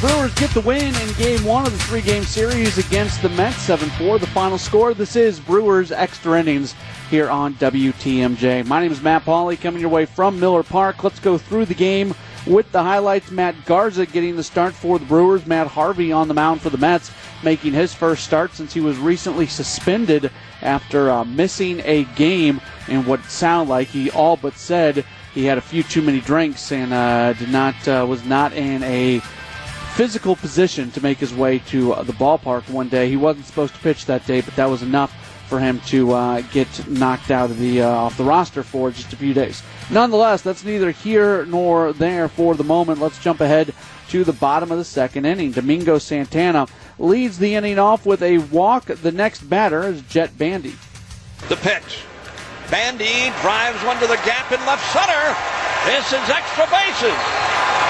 [0.00, 3.58] Brewers get the win in game one of the three game series against the Mets,
[3.58, 4.94] 7 4, the final score.
[4.94, 6.74] This is Brewers Extra Innings
[7.10, 8.64] here on WTMJ.
[8.64, 11.04] My name is Matt Pauley, coming your way from Miller Park.
[11.04, 12.14] Let's go through the game
[12.46, 13.30] with the highlights.
[13.30, 16.78] Matt Garza getting the start for the Brewers, Matt Harvey on the mound for the
[16.78, 17.10] Mets,
[17.44, 20.30] making his first start since he was recently suspended
[20.62, 25.04] after uh, missing a game in what sounded like he all but said
[25.34, 28.82] he had a few too many drinks and uh, did not uh, was not in
[28.82, 29.20] a
[29.90, 33.08] physical position to make his way to uh, the ballpark one day.
[33.08, 35.14] He wasn't supposed to pitch that day, but that was enough
[35.48, 39.12] for him to uh, get knocked out of the uh, off the roster for just
[39.12, 39.62] a few days.
[39.90, 43.00] Nonetheless, that's neither here nor there for the moment.
[43.00, 43.74] Let's jump ahead
[44.10, 45.50] to the bottom of the second inning.
[45.50, 46.68] Domingo Santana
[46.98, 48.86] leads the inning off with a walk.
[48.86, 50.74] The next batter is Jett Bandy.
[51.48, 52.04] The pitch.
[52.70, 55.34] Bandy drives one to the gap in left center.
[55.90, 57.18] This is extra bases.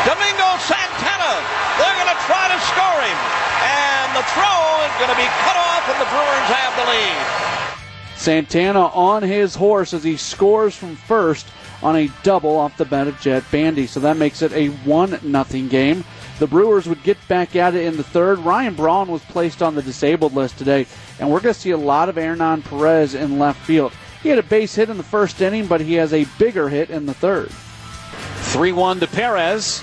[0.08, 1.36] Domingo Santana.
[1.76, 3.18] They're going to try to score him.
[3.60, 8.18] And the throw is going to be cut off, and the Brewers have the lead.
[8.18, 11.46] Santana on his horse as he scores from first
[11.82, 13.86] on a double off the bat of Jett Bandy.
[13.86, 16.04] So that makes it a 1 nothing game.
[16.38, 18.40] The Brewers would get back at it in the third.
[18.40, 20.86] Ryan Braun was placed on the disabled list today,
[21.18, 23.90] and we're going to see a lot of Hernan Perez in left field.
[24.22, 26.90] He had a base hit in the first inning, but he has a bigger hit
[26.90, 27.50] in the third.
[27.50, 29.82] 3 1 to Perez.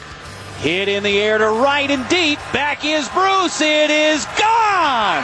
[0.60, 2.40] Hit in the air to right and deep.
[2.52, 3.62] Back is Bruce.
[3.62, 5.24] It is gone.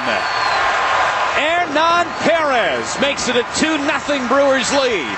[1.34, 5.18] Hernan Perez makes it a 2 0 Brewers lead.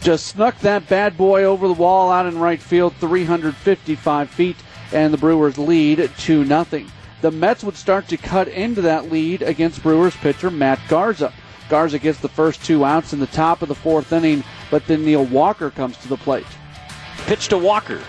[0.00, 4.56] Just snuck that bad boy over the wall out in right field, 355 feet,
[4.92, 6.66] and the Brewers lead 2 0.
[7.20, 11.34] The Mets would start to cut into that lead against Brewers pitcher Matt Garza.
[11.68, 15.04] Garza gets the first two outs in the top of the fourth inning, but then
[15.04, 16.46] Neil Walker comes to the plate.
[17.26, 18.00] Pitch to Walker.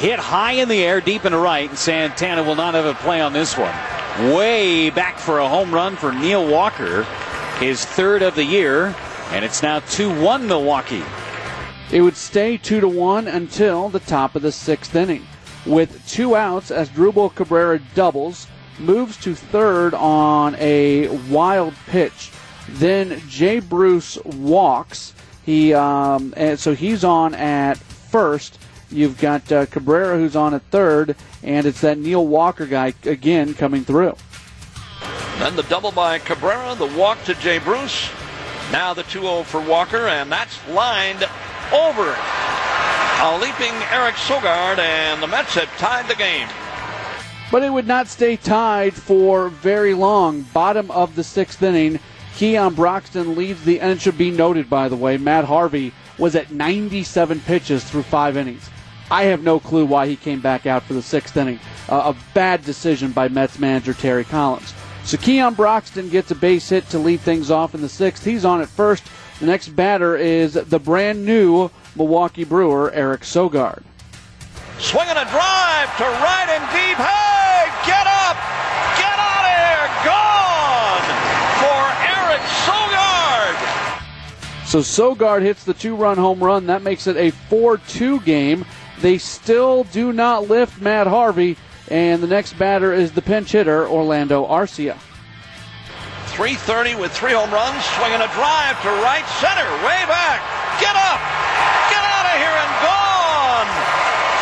[0.00, 3.20] Hit high in the air, deep and right, and Santana will not have a play
[3.20, 3.74] on this one.
[4.34, 7.04] Way back for a home run for Neil Walker,
[7.60, 8.94] his third of the year,
[9.30, 11.04] and it's now 2 1 Milwaukee.
[11.92, 15.26] It would stay 2 to 1 until the top of the sixth inning.
[15.66, 18.46] With two outs as Asdrubal Cabrera doubles,
[18.78, 22.32] moves to third on a wild pitch
[22.74, 25.14] then Jay Bruce walks.
[25.44, 28.58] He um, and so he's on at first.
[28.90, 33.54] You've got uh, Cabrera who's on at third, and it's that Neil Walker guy again
[33.54, 34.16] coming through.
[35.38, 38.10] Then the double by Cabrera, the walk to Jay Bruce.
[38.72, 41.28] Now the 2 0 for Walker, and that's lined
[41.72, 42.16] over.
[43.22, 46.48] A leaping Eric Sogard, and the Mets have tied the game.
[47.50, 50.42] But it would not stay tied for very long.
[50.54, 52.00] Bottom of the sixth inning,
[52.36, 56.36] Keon Broxton leads the, and it should be noted, by the way, Matt Harvey was
[56.36, 58.70] at 97 pitches through five innings.
[59.10, 61.58] I have no clue why he came back out for the sixth inning.
[61.88, 64.72] Uh, a bad decision by Mets manager Terry Collins.
[65.04, 68.24] So Keon Broxton gets a base hit to lead things off in the sixth.
[68.24, 69.04] He's on at first.
[69.40, 73.82] The next batter is the brand new Milwaukee Brewer, Eric Sogard.
[74.78, 76.96] Swinging a drive to right and deep.
[76.96, 78.36] Hey, get up!
[78.96, 79.88] Get out of here!
[80.04, 81.04] Gone
[81.58, 83.56] for Eric Sogard.
[84.66, 86.66] So Sogard hits the two-run home run.
[86.66, 88.64] That makes it a 4-2 game.
[89.00, 91.56] They still do not lift Matt Harvey,
[91.88, 94.98] and the next batter is the pinch hitter Orlando Arcia.
[96.36, 100.44] 330 with three home runs, swinging a drive to right center, way back.
[100.84, 101.20] Get up!
[101.88, 103.70] Get out of here and gone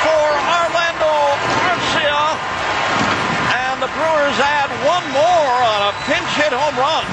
[0.02, 0.26] for
[0.58, 1.14] Orlando
[1.70, 2.18] Arcia.
[3.54, 7.06] And the Brewers add one more on a pinch hit home run.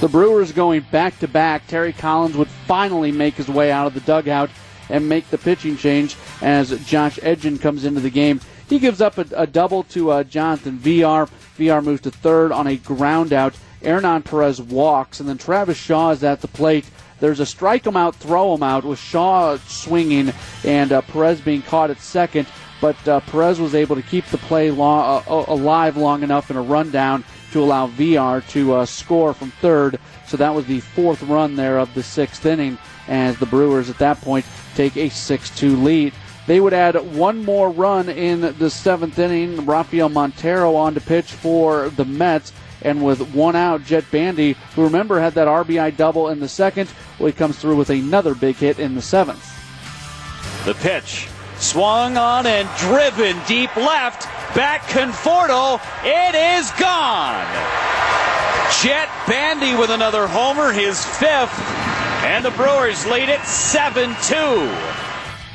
[0.00, 1.66] The Brewers going back to back.
[1.66, 4.50] Terry Collins would finally make his way out of the dugout
[4.88, 8.40] and make the pitching change as Josh Edgin comes into the game.
[8.68, 11.26] He gives up a, a double to uh, Jonathan Villar.
[11.56, 13.54] Villar moves to third on a ground out.
[13.82, 16.88] Hernan Perez walks, and then Travis Shaw is at the plate.
[17.20, 20.32] There's a strike him out, throw him out with Shaw swinging
[20.64, 22.46] and uh, Perez being caught at second.
[22.80, 26.56] But uh, Perez was able to keep the play long, uh, alive long enough in
[26.56, 27.24] a rundown
[27.54, 30.00] to allow Villar to uh, score from third.
[30.26, 33.98] So that was the fourth run there of the sixth inning as the Brewers at
[33.98, 36.12] that point take a 6-2 lead.
[36.48, 39.64] They would add one more run in the seventh inning.
[39.64, 42.52] Rafael Montero on to pitch for the Mets.
[42.82, 46.90] And with one out, Jett Bandy, who remember had that RBI double in the second,
[47.20, 49.48] well, he comes through with another big hit in the seventh.
[50.66, 51.28] The pitch
[51.58, 54.26] swung on and driven deep left.
[54.54, 55.80] Back Conforto.
[56.04, 57.44] It is gone.
[58.80, 61.58] Jett Bandy with another homer, his fifth.
[62.22, 64.34] And the Brewers lead it 7 2.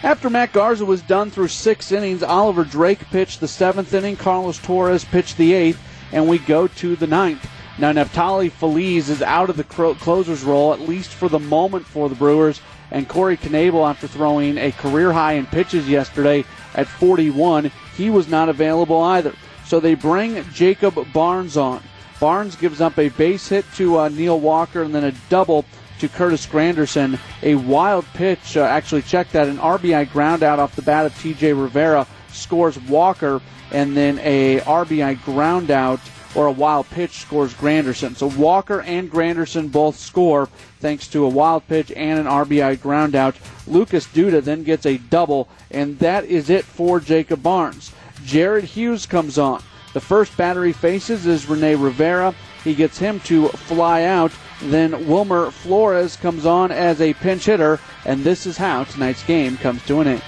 [0.01, 4.57] After Matt Garza was done through six innings, Oliver Drake pitched the seventh inning, Carlos
[4.57, 5.81] Torres pitched the eighth,
[6.11, 7.49] and we go to the ninth.
[7.77, 12.09] Now, Neftali Feliz is out of the closer's role, at least for the moment for
[12.09, 12.61] the Brewers.
[12.91, 16.43] And Corey Knebel, after throwing a career high in pitches yesterday
[16.73, 19.33] at 41, he was not available either.
[19.65, 21.83] So they bring Jacob Barnes on.
[22.19, 25.65] Barnes gives up a base hit to uh, Neil Walker and then a double
[25.99, 27.19] to Curtis Granderson.
[27.43, 31.13] A wild pitch, uh, actually, check that, an RBI ground out off the bat of
[31.13, 35.99] TJ Rivera scores Walker, and then a RBI ground out
[36.35, 38.15] or a wild pitch scores Granderson.
[38.15, 40.47] So Walker and Granderson both score
[40.79, 43.35] thanks to a wild pitch and an RBI groundout.
[43.67, 47.91] Lucas Duda then gets a double, and that is it for Jacob Barnes.
[48.25, 49.61] Jared Hughes comes on.
[49.93, 52.35] The first batter he faces is Rene Rivera.
[52.63, 54.31] He gets him to fly out.
[54.61, 59.57] Then Wilmer Flores comes on as a pinch hitter, and this is how tonight's game
[59.57, 60.23] comes to an end.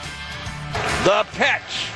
[1.03, 1.89] The pitch.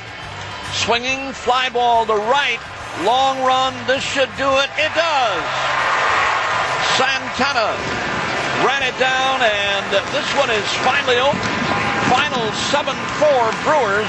[0.72, 2.60] Swinging fly ball to right.
[3.04, 3.74] Long run.
[3.86, 4.70] This should do it.
[4.78, 5.44] It does.
[6.96, 7.76] Santana
[8.64, 11.38] ran it down, and this one is finally open.
[12.08, 14.08] Final 7 4 Brewers.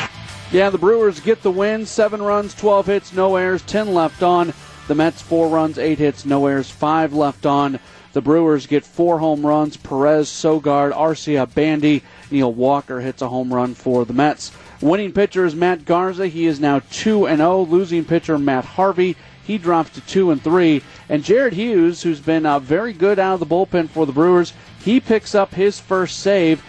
[0.51, 1.85] Yeah, the Brewers get the win.
[1.85, 4.53] Seven runs, 12 hits, no errors, 10 left on.
[4.87, 7.77] The Mets, four runs, eight hits, no errors, five left on.
[8.13, 9.75] The Brewers get four home runs.
[9.75, 12.03] Perez, Sogard, Arcia, Bandy.
[12.31, 14.53] Neil Walker hits a home run for the Mets.
[14.79, 16.27] Winning pitcher is Matt Garza.
[16.27, 17.61] He is now 2 and 0.
[17.63, 19.15] Losing pitcher Matt Harvey.
[19.43, 20.83] He drops to 2 and 3.
[21.09, 24.53] And Jared Hughes, who's been uh, very good out of the bullpen for the Brewers,
[24.83, 26.63] he picks up his first save